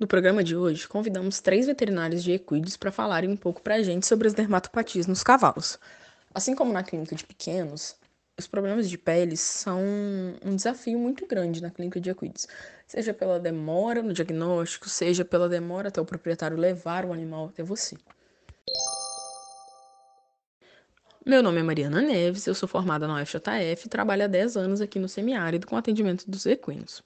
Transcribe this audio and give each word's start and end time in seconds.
No 0.00 0.06
programa 0.06 0.42
de 0.42 0.56
hoje, 0.56 0.88
convidamos 0.88 1.40
três 1.40 1.66
veterinários 1.66 2.24
de 2.24 2.32
equídeos 2.32 2.74
para 2.74 2.90
falarem 2.90 3.28
um 3.28 3.36
pouco 3.36 3.60
para 3.60 3.74
a 3.74 3.82
gente 3.82 4.06
sobre 4.06 4.26
as 4.26 4.32
dermatopatias 4.32 5.06
nos 5.06 5.22
cavalos. 5.22 5.78
Assim 6.34 6.54
como 6.54 6.72
na 6.72 6.82
clínica 6.82 7.14
de 7.14 7.22
pequenos, 7.22 7.96
os 8.38 8.46
problemas 8.46 8.88
de 8.88 8.96
pele 8.96 9.36
são 9.36 9.78
um 10.42 10.56
desafio 10.56 10.98
muito 10.98 11.26
grande 11.26 11.60
na 11.60 11.70
clínica 11.70 12.00
de 12.00 12.08
equídeos, 12.08 12.48
seja 12.86 13.12
pela 13.12 13.38
demora 13.38 14.02
no 14.02 14.14
diagnóstico, 14.14 14.88
seja 14.88 15.22
pela 15.22 15.50
demora 15.50 15.88
até 15.88 16.00
o 16.00 16.06
proprietário 16.06 16.56
levar 16.56 17.04
o 17.04 17.12
animal 17.12 17.48
até 17.48 17.62
você. 17.62 17.94
Meu 21.26 21.42
nome 21.42 21.60
é 21.60 21.62
Mariana 21.62 22.00
Neves, 22.00 22.46
eu 22.46 22.54
sou 22.54 22.66
formada 22.66 23.06
na 23.06 23.20
UFJF 23.20 23.84
e 23.84 23.88
trabalho 23.90 24.24
há 24.24 24.26
10 24.26 24.56
anos 24.56 24.80
aqui 24.80 24.98
no 24.98 25.10
semiárido 25.10 25.66
com 25.66 25.76
atendimento 25.76 26.24
dos 26.26 26.46
equinos. 26.46 27.02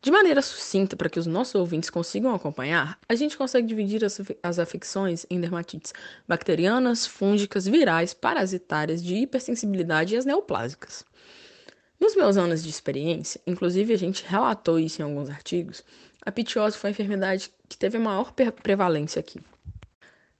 De 0.00 0.12
maneira 0.12 0.40
sucinta, 0.40 0.96
para 0.96 1.10
que 1.10 1.18
os 1.18 1.26
nossos 1.26 1.56
ouvintes 1.56 1.90
consigam 1.90 2.32
acompanhar, 2.32 2.98
a 3.08 3.16
gente 3.16 3.36
consegue 3.36 3.66
dividir 3.66 4.04
as, 4.04 4.20
as 4.42 4.58
afecções 4.60 5.26
em 5.28 5.40
dermatites 5.40 5.92
bacterianas, 6.26 7.04
fúngicas, 7.04 7.66
virais, 7.66 8.14
parasitárias, 8.14 9.02
de 9.02 9.16
hipersensibilidade 9.16 10.14
e 10.14 10.16
as 10.16 10.24
neoplásicas. 10.24 11.04
Nos 11.98 12.14
meus 12.14 12.36
anos 12.36 12.62
de 12.62 12.70
experiência, 12.70 13.40
inclusive 13.44 13.92
a 13.92 13.98
gente 13.98 14.24
relatou 14.24 14.78
isso 14.78 15.02
em 15.02 15.04
alguns 15.04 15.28
artigos, 15.28 15.82
a 16.24 16.30
pitiose 16.30 16.76
foi 16.76 16.90
a 16.90 16.92
enfermidade 16.92 17.50
que 17.68 17.76
teve 17.76 17.96
a 17.96 18.00
maior 18.00 18.32
prevalência 18.62 19.18
aqui. 19.18 19.40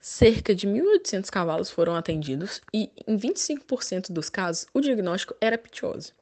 Cerca 0.00 0.54
de 0.54 0.66
1.800 0.66 1.30
cavalos 1.30 1.70
foram 1.70 1.94
atendidos 1.94 2.60
e, 2.72 2.90
em 3.06 3.16
25% 3.16 4.12
dos 4.12 4.28
casos, 4.28 4.66
o 4.74 4.80
diagnóstico 4.80 5.34
era 5.40 5.56
pitiose. 5.56 6.12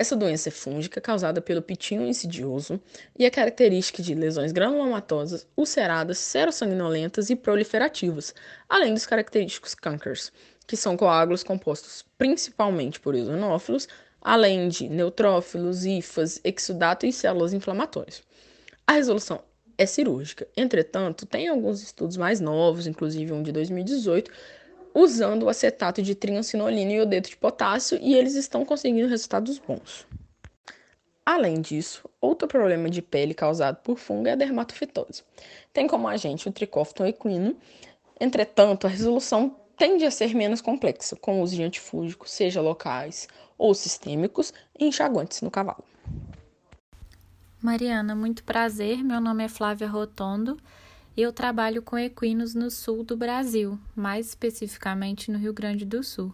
Essa 0.00 0.16
doença 0.16 0.48
é 0.48 0.50
fúngica 0.50 0.98
causada 0.98 1.42
pelo 1.42 1.60
pitinho 1.60 2.06
insidioso 2.06 2.80
e 3.18 3.26
é 3.26 3.28
característica 3.28 4.02
de 4.02 4.14
lesões 4.14 4.50
granulomatosas, 4.50 5.46
ulceradas, 5.54 6.16
serossanguinolentas 6.16 7.28
e 7.28 7.36
proliferativas, 7.36 8.34
além 8.66 8.94
dos 8.94 9.04
característicos 9.04 9.74
cancers, 9.74 10.32
que 10.66 10.74
são 10.74 10.96
coágulos 10.96 11.42
compostos 11.42 12.02
principalmente 12.16 12.98
por 12.98 13.14
eosinófilos, 13.14 13.86
além 14.22 14.70
de 14.70 14.88
neutrófilos, 14.88 15.84
hifas, 15.84 16.40
exudato 16.42 17.04
e 17.04 17.12
células 17.12 17.52
inflamatórias. 17.52 18.22
A 18.86 18.92
resolução 18.92 19.42
é 19.76 19.84
cirúrgica. 19.84 20.48
Entretanto, 20.56 21.26
tem 21.26 21.48
alguns 21.48 21.82
estudos 21.82 22.16
mais 22.16 22.40
novos, 22.40 22.86
inclusive 22.86 23.34
um 23.34 23.42
de 23.42 23.52
2018, 23.52 24.30
usando 24.94 25.44
o 25.44 25.48
acetato 25.48 26.02
de 26.02 26.14
triancinolina 26.14 26.92
e 26.92 26.96
iodeto 26.96 27.30
de 27.30 27.36
potássio 27.36 27.98
e 28.00 28.14
eles 28.14 28.34
estão 28.34 28.64
conseguindo 28.64 29.08
resultados 29.08 29.58
bons. 29.58 30.06
Além 31.24 31.60
disso, 31.60 32.08
outro 32.20 32.48
problema 32.48 32.90
de 32.90 33.00
pele 33.00 33.34
causado 33.34 33.76
por 33.82 33.98
fungo 33.98 34.28
é 34.28 34.32
a 34.32 34.36
dermatofitose. 34.36 35.22
Tem 35.72 35.86
como 35.86 36.08
agente 36.08 36.48
o 36.48 36.52
tricófton 36.52 37.06
equino, 37.06 37.56
entretanto, 38.18 38.86
a 38.86 38.90
resolução 38.90 39.54
tende 39.76 40.04
a 40.04 40.10
ser 40.10 40.34
menos 40.34 40.60
complexa, 40.60 41.16
com 41.16 41.40
o 41.40 41.42
uso 41.42 41.56
de 41.56 41.62
antifúngicos, 41.62 42.32
seja 42.32 42.60
locais 42.60 43.28
ou 43.56 43.72
sistêmicos, 43.74 44.52
e 44.78 44.86
enxaguantes 44.86 45.40
no 45.40 45.50
cavalo. 45.50 45.84
Mariana, 47.62 48.14
muito 48.14 48.42
prazer. 48.42 49.04
Meu 49.04 49.20
nome 49.20 49.44
é 49.44 49.48
Flávia 49.48 49.86
Rotondo 49.86 50.56
eu 51.20 51.32
trabalho 51.32 51.82
com 51.82 51.98
equinos 51.98 52.54
no 52.54 52.70
sul 52.70 53.02
do 53.02 53.16
Brasil, 53.16 53.78
mais 53.96 54.28
especificamente 54.28 55.30
no 55.30 55.38
Rio 55.38 55.52
Grande 55.52 55.84
do 55.84 56.02
Sul. 56.02 56.32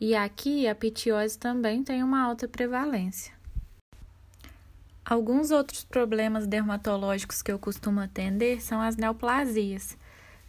E 0.00 0.14
aqui 0.14 0.68
a 0.68 0.74
pitiose 0.74 1.38
também 1.38 1.82
tem 1.82 2.02
uma 2.02 2.22
alta 2.22 2.46
prevalência. 2.46 3.32
Alguns 5.04 5.50
outros 5.50 5.82
problemas 5.82 6.46
dermatológicos 6.46 7.42
que 7.42 7.50
eu 7.50 7.58
costumo 7.58 8.00
atender 8.00 8.62
são 8.62 8.80
as 8.80 8.96
neoplasias, 8.96 9.96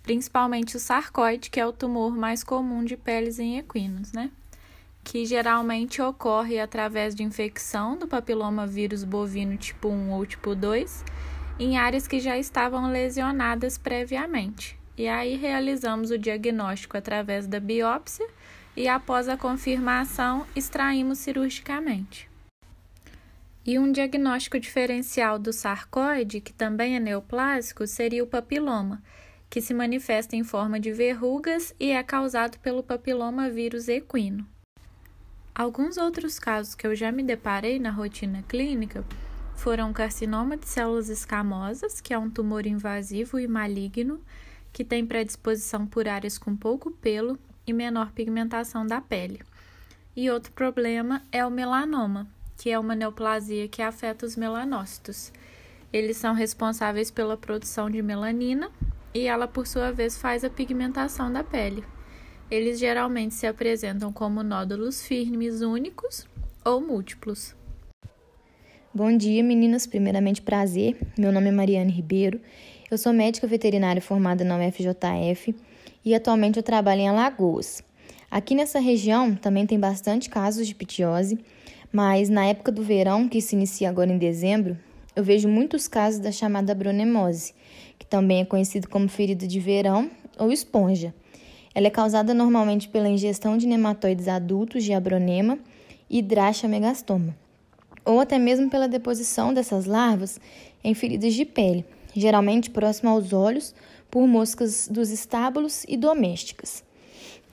principalmente 0.04 0.78
o 0.78 0.80
sarcoide, 0.80 1.50
que 1.50 1.60
é 1.60 1.66
o 1.66 1.74
tumor 1.74 2.16
mais 2.16 2.44
comum 2.44 2.84
de 2.84 2.98
peles 2.98 3.40
em 3.40 3.58
equinos, 3.58 4.12
né? 4.12 4.30
Que 5.04 5.26
geralmente 5.26 6.02
ocorre 6.02 6.60
através 6.60 7.16
de 7.16 7.24
infecção 7.24 7.98
do 7.98 8.08
papiloma 8.08 8.68
vírus 8.68 9.04
bovino 9.04 9.58
tipo 9.58 9.88
1 9.88 10.12
ou 10.12 10.26
tipo 10.26 10.54
2 10.54 11.04
em 11.60 11.78
áreas 11.78 12.08
que 12.08 12.20
já 12.20 12.38
estavam 12.38 12.92
lesionadas 12.92 13.78
previamente. 13.78 14.78
E 14.98 15.08
aí 15.08 15.36
realizamos 15.36 16.12
o 16.12 16.18
diagnóstico 16.18 16.98
através 16.98 17.48
da 17.48 17.60
biópsia 17.60 18.28
e 18.76 18.88
após 18.88 19.28
a 19.28 19.38
confirmação 19.38 20.46
extraímos 20.56 21.20
cirurgicamente. 21.20 22.30
E 23.66 23.80
um 23.80 23.92
diagnóstico 23.92 24.60
diferencial 24.60 25.40
do 25.40 25.54
sarcoide, 25.54 26.42
que 26.42 26.52
também 26.52 26.96
é 26.96 27.00
neoplásico, 27.00 27.88
seria 27.88 28.24
o 28.24 28.28
papiloma, 28.28 29.02
que 29.50 29.62
se 29.62 29.74
manifesta 29.74 30.36
em 30.36 30.44
forma 30.44 30.80
de 30.80 30.92
verrugas 30.92 31.74
e 31.80 31.92
é 31.92 32.04
causado 32.04 32.60
pelo 32.60 32.84
papiloma 32.84 33.50
vírus 33.50 33.88
equino. 33.88 34.46
Alguns 35.56 35.98
outros 35.98 36.40
casos 36.40 36.76
que 36.76 36.86
eu 36.86 36.96
já 36.96 37.12
me 37.12 37.24
deparei 37.24 37.80
na 37.80 37.92
rotina 37.92 38.44
clínica 38.48 39.06
foram 39.56 39.94
carcinoma 39.94 40.58
de 40.58 40.68
células 40.68 41.10
escamosas, 41.10 42.02
que 42.02 42.14
é 42.14 42.18
um 42.18 42.30
tumor 42.30 42.66
invasivo 42.66 43.40
e 43.40 43.48
maligno, 43.48 44.20
que 44.72 44.84
tem 44.84 45.06
predisposição 45.06 45.86
por 45.86 46.08
áreas 46.08 46.38
com 46.38 46.56
pouco 46.56 46.92
pelo 46.92 47.38
e 47.66 47.72
menor 47.72 48.12
pigmentação 48.12 48.86
da 48.86 49.00
pele. 49.00 49.42
E 50.16 50.30
outro 50.30 50.52
problema 50.52 51.22
é 51.32 51.46
o 51.46 51.52
melanoma, 51.52 52.28
que 52.58 52.70
é 52.70 52.78
uma 52.78 52.96
neoplasia 52.96 53.68
que 53.68 53.82
afeta 53.82 54.26
os 54.26 54.36
melanócitos. 54.36 55.32
Eles 55.92 56.18
são 56.18 56.34
responsáveis 56.34 57.12
pela 57.12 57.38
produção 57.38 57.90
de 57.90 58.02
melanina 58.02 58.72
e 59.14 59.28
ela, 59.28 59.48
por 59.48 59.68
sua 59.68 59.92
vez, 59.92 60.18
faz 60.18 60.44
a 60.44 60.50
pigmentação 60.50 61.32
da 61.32 61.44
pele. 61.44 61.84
Eles 62.50 62.80
geralmente 62.80 63.34
se 63.34 63.48
apresentam 63.48 64.12
como 64.12 64.44
nódulos 64.44 65.02
firmes 65.02 65.62
únicos 65.62 66.28
ou 66.66 66.82
múltiplos. 66.82 67.56
Bom 68.96 69.18
dia, 69.18 69.42
meninas. 69.44 69.88
Primeiramente, 69.88 70.40
prazer. 70.40 70.96
Meu 71.18 71.32
nome 71.32 71.48
é 71.48 71.52
Mariane 71.52 71.92
Ribeiro. 71.92 72.40
Eu 72.92 72.98
sou 73.00 73.12
médica 73.12 73.48
veterinária 73.48 74.00
formada 74.00 74.44
na 74.44 74.56
UFJF 74.56 75.56
e 76.06 76.14
atualmente 76.14 76.58
eu 76.58 76.64
trabalho 76.64 77.02
em 77.02 77.08
Alagoas. 77.08 77.84
Aqui 78.30 78.54
nessa 78.54 78.80
região 78.80 79.34
também 79.34 79.66
tem 79.66 79.80
bastante 79.80 80.30
casos 80.30 80.68
de 80.68 80.76
pitiose, 80.76 81.40
mas 81.92 82.30
na 82.30 82.46
época 82.46 82.72
do 82.72 82.84
verão, 82.84 83.28
que 83.28 83.42
se 83.42 83.56
inicia 83.56 83.90
agora 83.90 84.14
em 84.14 84.18
dezembro, 84.20 84.78
eu 85.16 85.24
vejo 85.24 85.50
muitos 85.50 85.88
casos 85.88 86.20
da 86.20 86.32
chamada 86.32 86.76
bronemose, 86.76 87.56
que 87.98 88.06
também 88.06 88.42
é 88.42 88.46
conhecido 88.46 88.88
como 88.88 89.10
ferida 89.10 89.48
de 89.48 89.60
verão 89.60 90.08
ou 90.38 90.52
esponja. 90.52 91.16
Ela 91.74 91.88
é 91.88 91.90
causada 91.90 92.32
normalmente 92.32 92.88
pela 92.90 93.10
ingestão 93.10 93.58
de 93.58 93.66
nematóides 93.66 94.28
adultos 94.28 94.84
de 94.84 94.94
abronema 94.94 95.58
e 96.08 96.24
megastoma 96.70 97.42
ou 98.06 98.20
até 98.20 98.38
mesmo 98.38 98.70
pela 98.70 98.88
deposição 98.88 99.54
dessas 99.54 99.86
larvas 99.86 100.40
em 100.84 100.94
feridas 100.94 101.34
de 101.34 101.46
pele, 101.46 101.86
geralmente 102.16 102.70
próximo 102.70 103.10
aos 103.10 103.34
olhos, 103.34 103.74
por 104.10 104.28
moscas 104.28 104.88
dos 104.88 105.10
estábulos 105.10 105.84
e 105.88 105.98
domésticas. 105.98 106.84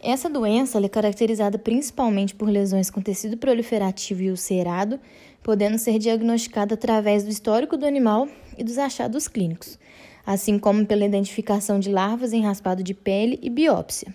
Essa 0.02 0.30
doença 0.30 0.78
é 0.78 0.88
caracterizada 0.88 1.58
principalmente 1.58 2.34
por 2.34 2.48
lesões 2.48 2.90
com 2.90 3.02
tecido 3.02 3.36
proliferativo 3.36 4.22
e 4.22 4.30
ulcerado, 4.30 4.98
podendo 5.42 5.78
ser 5.78 5.98
diagnosticada 5.98 6.74
através 6.74 7.22
do 7.22 7.30
histórico 7.30 7.76
do 7.76 7.86
animal 7.86 8.26
e 8.56 8.64
dos 8.64 8.78
achados 8.78 9.28
clínicos, 9.28 9.78
assim 10.24 10.58
como 10.58 10.86
pela 10.86 11.04
identificação 11.04 11.78
de 11.78 11.90
larvas 11.90 12.32
em 12.32 12.42
raspado 12.42 12.82
de 12.82 12.94
pele 12.94 13.38
e 13.42 13.50
biópsia. 13.50 14.14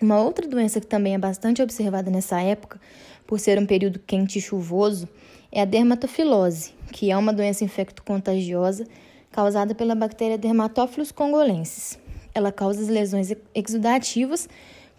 Uma 0.00 0.22
outra 0.22 0.48
doença 0.48 0.80
que 0.80 0.86
também 0.86 1.14
é 1.14 1.18
bastante 1.18 1.60
observada 1.60 2.10
nessa 2.10 2.40
época, 2.40 2.80
por 3.26 3.38
ser 3.38 3.58
um 3.58 3.66
período 3.66 3.98
quente 3.98 4.38
e 4.38 4.42
chuvoso, 4.42 5.06
é 5.52 5.62
a 5.62 5.64
dermatofilose, 5.64 6.72
que 6.92 7.10
é 7.10 7.16
uma 7.16 7.32
doença 7.32 7.64
infecto-contagiosa 7.64 8.86
causada 9.30 9.74
pela 9.74 9.94
bactéria 9.94 10.38
Dermatófilos 10.38 11.12
congolensis. 11.12 11.98
Ela 12.34 12.52
causa 12.52 12.90
lesões 12.90 13.32
exudativas 13.54 14.48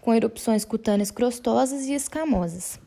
com 0.00 0.14
erupções 0.14 0.64
cutâneas 0.64 1.10
crostosas 1.10 1.86
e 1.86 1.94
escamosas. 1.94 2.78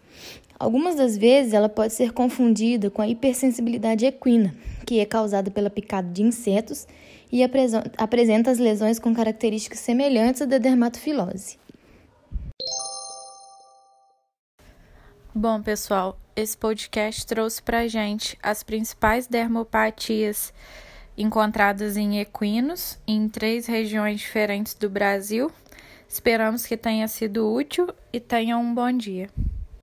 Algumas 0.60 0.96
das 0.96 1.18
vezes 1.18 1.54
ela 1.54 1.68
pode 1.68 1.94
ser 1.94 2.14
confundida 2.14 2.90
com 2.90 3.02
a 3.02 3.08
hipersensibilidade 3.08 4.06
equina, 4.06 4.56
que 4.86 5.00
é 5.00 5.06
causada 5.06 5.52
pela 5.52 5.70
picada 5.70 6.08
de 6.10 6.24
insetos 6.24 6.88
e 7.32 7.42
apresenta 7.98 8.52
as 8.52 8.60
lesões 8.60 9.00
com 9.00 9.14
características 9.14 9.80
semelhantes 9.80 10.42
à 10.42 10.46
da 10.46 10.58
dermatofilose. 10.58 11.58
Bom, 15.38 15.62
pessoal, 15.62 16.18
esse 16.34 16.58
podcast 16.58 17.28
trouxe 17.28 17.62
para 17.62 17.90
gente 17.90 18.40
as 18.42 18.64
principais 18.64 19.28
dermopatias 19.28 20.54
encontradas 21.18 21.98
em 21.98 22.22
equinos 22.22 22.98
em 23.06 23.28
três 23.28 23.66
regiões 23.68 24.22
diferentes 24.22 24.74
do 24.76 24.90
Brasil. 24.90 25.52
Esperamos 26.08 26.66
que 26.66 26.78
tenha 26.78 27.06
sido 27.10 27.54
útil 27.54 27.94
e 28.14 28.20
tenham 28.22 28.62
um 28.62 28.74
bom 28.74 28.90
dia. 28.94 29.30